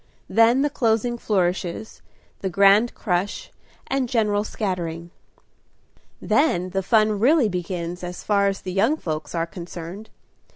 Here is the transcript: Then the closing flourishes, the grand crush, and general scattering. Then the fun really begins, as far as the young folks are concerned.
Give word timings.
Then 0.31 0.63
the 0.63 0.71
closing 0.71 1.19
flourishes, 1.19 2.01
the 2.39 2.49
grand 2.49 2.95
crush, 2.95 3.51
and 3.85 4.09
general 4.09 4.43
scattering. 4.43 5.11
Then 6.19 6.71
the 6.71 6.81
fun 6.81 7.19
really 7.19 7.47
begins, 7.49 8.03
as 8.03 8.23
far 8.23 8.47
as 8.47 8.61
the 8.61 8.73
young 8.73 8.97
folks 8.97 9.35
are 9.35 9.45
concerned. 9.45 10.09